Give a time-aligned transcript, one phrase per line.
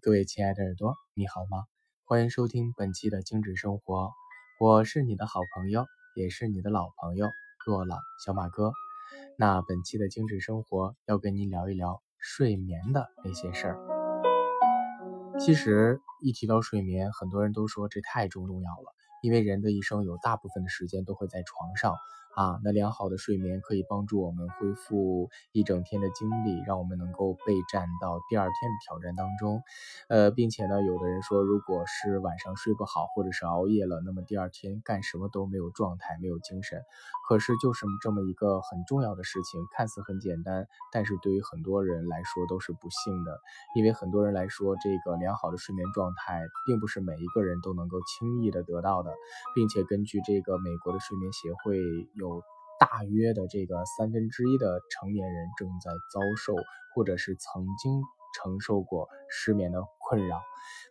[0.00, 1.64] 各位亲爱的耳朵，你好吗？
[2.04, 4.12] 欢迎收听本期的精致生活，
[4.60, 7.28] 我是你的好朋友，也是你的老朋友
[7.66, 8.72] 若朗小马哥。
[9.36, 13.78] 那本期的精致生活要跟您聊一聊睡眠的那些事儿。
[15.40, 21.96] 其实一提到睡眠，很多人都说这太重要了，因为人的一生有大部分的时间都会在床上。
[22.34, 29.62] 啊，那良好的睡眠可以帮助我们恢复一整天的精力，让我们能够备战到第二天的挑战当中。
[30.08, 36.82] 呃，并且呢，有的人说，如果是晚上睡不好，或者是熬夜了，那么第二天干什么都没有状态，没有精神。
[37.28, 43.40] 可是就是这么一个很重要的事情，看似很简单，但是对于很多人来说都是不幸的，
[43.76, 49.12] 因为很多人来说，这个良好的睡眠状态并不是每一个人都能够轻易的得到的，
[49.54, 51.78] 并且根据这个美国的睡眠协会。
[52.22, 52.42] 有
[52.78, 56.54] 大约的这个三分之一的成年人正在遭受，
[56.94, 58.00] 或者是曾经
[58.34, 60.40] 承受过失眠的困扰，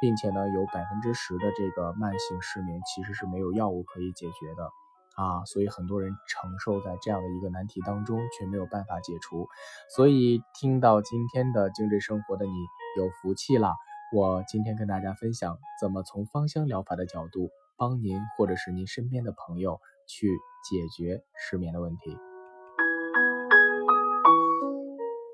[0.00, 4.70] 并且呢，有百分之十的这个慢性失眠其实是没有药物可以解决的
[5.16, 9.48] 啊，所以很多人承受在这样的一个难题当中，却没有办法解除。
[9.96, 12.52] 所以听到今天的精致生活的你
[12.96, 13.74] 有福气了，
[14.14, 19.80] 我今天跟大家分享怎么从芳香疗法的角度帮您或者是您身边的朋友。
[20.06, 20.28] 去
[20.68, 22.16] 解决失眠的问题。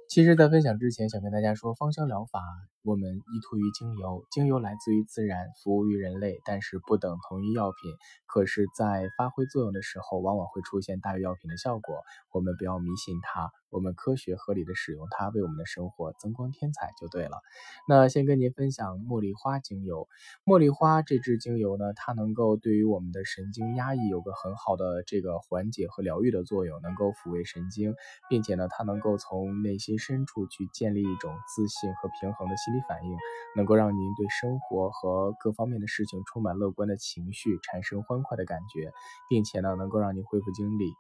[0.09, 2.41] 其实，在分享之前，想跟大家说，芳香疗法
[2.85, 7.93] 我们依托于精油，精油来自于自然，服务于人类，但是不等同于药品。
[8.27, 12.03] 可是，在发挥作用的时候，往往会出现大于药品的效果。
[12.33, 13.53] 我们不要迷信它。
[13.71, 17.41] 我们科学合理的使用它，为我们的生活增光添彩就对了。
[17.89, 20.09] 那先跟您分享茉莉花精油。
[20.45, 27.95] 茉莉花这支精油呢，它能够对于我们的神经压抑有个很好的这个缓解和疗愈的作用，能够抚慰神经，
[28.29, 33.17] 并且呢，它能够从内心深处去建立一种自信和平衡的心理反应，
[33.55, 38.93] 能够让您对生活和各方面的事情充满乐观的情绪，产生欢快的感觉，
[39.29, 40.95] 并且呢，能够让您恢复精力。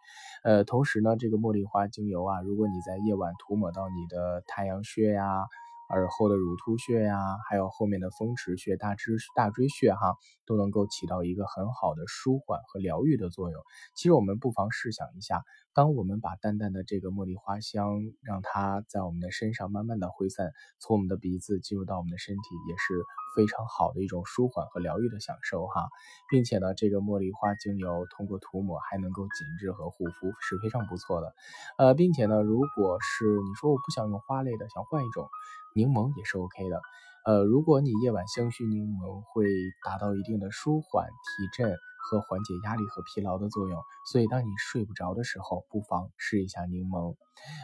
[0.44, 5.46] 呃，同时呢，这个茉莉花精油啊，如果你在夜晚涂抹到你的太阳穴呀、
[5.92, 10.16] 耳后的乳突穴呀，还有后面的风池穴、大椎大椎穴哈，
[10.46, 13.62] 都能够起到一个很好的舒缓和疗愈的作用。
[13.94, 15.42] 其实我们不妨试想一下。
[15.74, 23.02] 当我们把淡淡的这个茉莉花香，让它在我们的身上慢慢的挥散，从我们的鼻子进入到我们的身体，也是
[23.34, 25.88] 非常好的一种舒缓和疗愈的享受哈。
[26.28, 31.34] 并且呢，这个茉莉花精油通过涂抹还能够紧致和护肤，是非常不错的。
[31.78, 35.26] 呃，并且呢，如果是你说我不想用花类的，想换一种，
[35.74, 36.80] 柠檬也是 OK 的。
[37.24, 39.46] 呃，如果你夜晚香薰柠檬会
[39.84, 41.76] 达到一定的舒缓提振。
[42.04, 47.14] 和缓解压力和疲劳的作用，所以当你睡不着的时候，不妨试一下柠檬。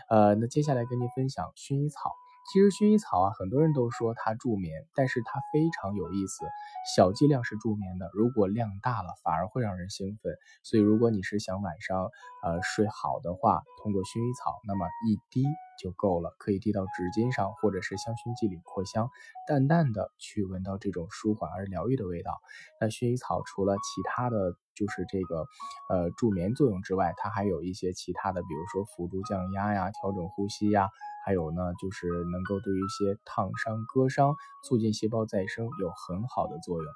[0.09, 2.13] 呃，那接下来跟您分享薰衣草。
[2.53, 6.47] 其实薰衣草啊，很多人都说它助眠，但是它非常有意思。
[6.95, 10.33] 小剂量是助眠的，如果量大了，反而会让人兴奋。
[10.63, 12.09] 所以如果你是想晚上
[12.45, 15.43] 呃睡好的话，通过薰衣草，那么一滴
[15.79, 19.09] 就够了，可以滴到纸巾上或者是香薰剂里扩香，
[19.47, 22.41] 淡淡的去闻到这种舒缓而疗愈的味道。
[22.81, 25.47] 那薰衣草除了其他的就是这个
[25.89, 30.89] 呃助眠作用之外，它还有一些其他的，比如说辅助降压呀，调整呼吸呀。
[31.27, 34.35] 还有呢，就是能够对于一些烫伤、割伤，
[34.65, 36.91] 促进细胞再生有很好的作用。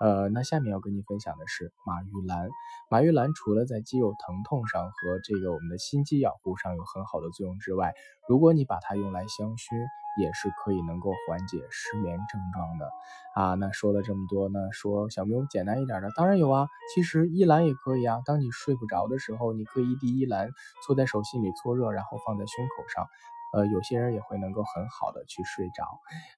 [0.00, 2.48] 呃，那下面要跟你分享的是马玉兰。
[2.90, 7.94] 马玉兰除了在肌肉疼痛上和这个我们的心肌养护上有很好的作用之外，
[8.28, 9.88] 如果你把它用来香薰，
[10.20, 12.90] 也是可以能够缓解失眠症状的。
[13.34, 18.20] 啊，那说了这么多呢，说小明简单一点的，当然有啊，其实依兰也可以啊。
[18.26, 20.50] 当你睡不着的时候，你可以一滴依兰
[20.84, 23.06] 搓在手心里搓热，然后放在胸口上。
[23.52, 25.84] 呃，有些人也会能够很好的去睡着，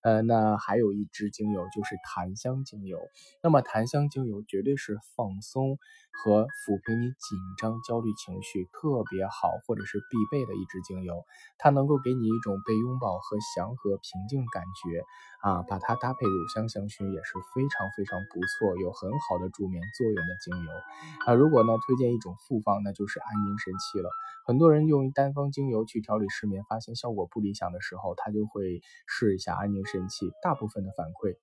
[0.03, 2.99] 呃，那还有一支精油就是檀香精油，
[3.43, 5.79] 那么檀香精油绝对是放松
[6.13, 11.25] 和抚平你紧张、焦虑情绪特别好，或者是必备的一支精油，
[11.59, 15.03] 它能够给你一种被拥抱和祥和、平静感觉
[15.43, 20.71] 啊，把它搭配乳香香薰也是非常非常不错，有很好的助眠作用的精油
[21.27, 21.35] 啊。
[21.35, 24.11] 如果呢推荐一种复方，那就是安宁神器了。
[24.47, 30.31] 很多人用单方精油去调理失眠，发现效果不理想的时候，他就会试一下安宁神器。
[30.43, 31.39] 大部分的反馈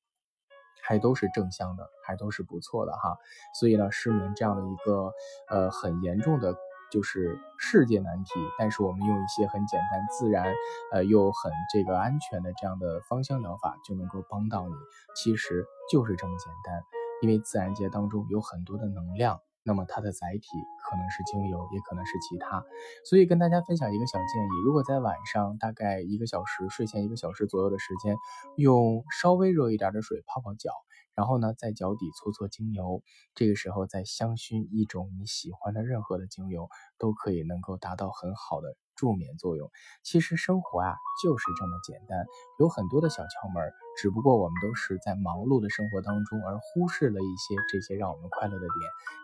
[0.84, 3.18] 还都是正向的，还都是不错的哈。
[3.60, 5.12] 所以呢，失眠这样的一个
[5.50, 6.56] 呃很严重的
[6.92, 10.54] 就是世界难题，但是我们用一些很简单、自然
[10.94, 14.76] 呃又很这个安全的这样的芳香疗法就能够帮到你。
[15.16, 16.84] 其实就是这么简单，
[17.22, 19.42] 因为自然界当中有很多的能量。
[19.68, 20.48] 那么它的载体
[20.82, 22.64] 可能是精油，也可能是其他。
[23.04, 28.16] 所以跟大家分享一个小建议：如果在晚上大概一个小时，睡前一个小时左右的时间，
[28.56, 30.72] 用稍微热一点的水泡泡脚。
[31.18, 33.02] 然后呢，在脚底搓搓精油，
[33.34, 36.70] 这个时候再香薰一种你喜欢的任何的精油，
[37.00, 39.72] 都可以能够达到很好的助眠作用。
[40.04, 40.94] 其实生活啊
[41.24, 42.24] 就是这么简单，
[42.60, 48.70] 有很多的小窍门，只不过我们都是在忙碌的生活当中而忽视了一些这些让我们快乐的点。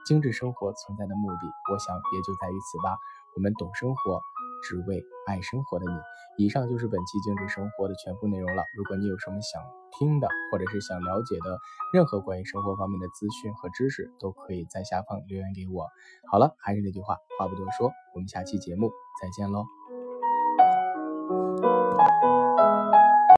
[0.07, 2.97] 精致生活存在的目的，我想也就在于此吧。
[3.35, 4.19] 我们懂生活。
[4.63, 5.93] 只为爱生活的你。
[6.45, 8.63] 以上就是本期精致生活的全部内容了。
[8.75, 9.61] 如果你有什么想
[9.99, 11.59] 听的，或者是想了解的
[11.93, 15.87] 任何关于生活方面的资讯和知识，都可以在下方留言给我。
[16.31, 18.89] 好了，还是那句话，话不多说，我们下期节目
[19.21, 19.65] 再见喽。